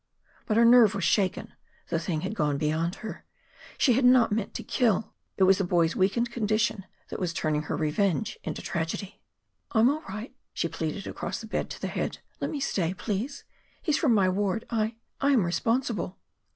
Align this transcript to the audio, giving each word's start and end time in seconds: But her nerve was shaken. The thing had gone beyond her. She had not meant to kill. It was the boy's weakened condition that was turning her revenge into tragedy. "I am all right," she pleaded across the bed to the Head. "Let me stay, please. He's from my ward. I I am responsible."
But 0.47 0.57
her 0.57 0.65
nerve 0.65 0.95
was 0.95 1.03
shaken. 1.03 1.53
The 1.89 1.99
thing 1.99 2.21
had 2.21 2.33
gone 2.33 2.57
beyond 2.57 2.95
her. 3.05 3.23
She 3.77 3.93
had 3.93 4.03
not 4.03 4.31
meant 4.31 4.55
to 4.55 4.63
kill. 4.63 5.13
It 5.37 5.43
was 5.43 5.59
the 5.59 5.63
boy's 5.63 5.95
weakened 5.95 6.31
condition 6.31 6.85
that 7.09 7.19
was 7.19 7.31
turning 7.31 7.61
her 7.61 7.77
revenge 7.77 8.39
into 8.43 8.63
tragedy. 8.63 9.21
"I 9.73 9.79
am 9.81 9.91
all 9.91 10.01
right," 10.09 10.33
she 10.55 10.67
pleaded 10.67 11.05
across 11.05 11.39
the 11.39 11.45
bed 11.45 11.69
to 11.69 11.79
the 11.79 11.85
Head. 11.87 12.17
"Let 12.39 12.49
me 12.49 12.59
stay, 12.59 12.95
please. 12.95 13.43
He's 13.79 13.99
from 13.99 14.15
my 14.15 14.27
ward. 14.27 14.65
I 14.71 14.95
I 15.19 15.33
am 15.33 15.45
responsible." 15.45 16.17